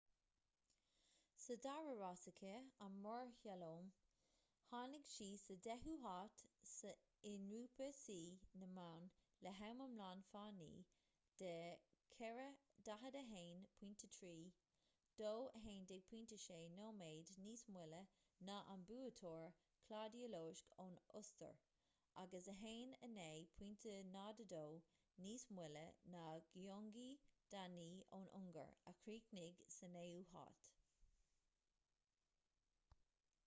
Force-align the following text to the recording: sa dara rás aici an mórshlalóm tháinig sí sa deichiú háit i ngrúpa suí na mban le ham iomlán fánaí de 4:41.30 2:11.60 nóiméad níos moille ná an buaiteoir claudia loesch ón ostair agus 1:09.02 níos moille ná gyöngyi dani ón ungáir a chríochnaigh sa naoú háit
sa 1.43 1.55
dara 1.67 1.93
rás 2.03 2.21
aici 2.31 2.51
an 2.85 2.93
mórshlalóm 3.05 3.85
tháinig 4.67 5.05
sí 5.15 5.27
sa 5.45 5.53
deichiú 5.65 5.95
háit 6.03 6.35
i 7.31 7.33
ngrúpa 7.47 7.87
suí 8.03 8.21
na 8.61 8.67
mban 8.75 9.01
le 9.45 9.51
ham 9.59 9.77
iomlán 9.85 10.19
fánaí 10.29 10.73
de 11.41 11.51
4:41.30 12.19 14.41
2:11.60 15.19 16.77
nóiméad 16.79 17.27
níos 17.45 17.63
moille 17.75 18.01
ná 18.47 18.57
an 18.75 18.81
buaiteoir 18.91 19.49
claudia 19.89 20.27
loesch 20.35 20.63
ón 20.85 20.93
ostair 21.19 21.55
agus 22.23 22.45
1:09.02 22.53 24.55
níos 25.25 25.43
moille 25.57 25.85
ná 26.15 26.25
gyöngyi 26.55 27.09
dani 27.55 27.91
ón 28.19 28.25
ungáir 28.41 28.73
a 28.89 28.91
chríochnaigh 29.03 29.57
sa 29.79 29.85
naoú 29.97 30.21
háit 30.35 30.59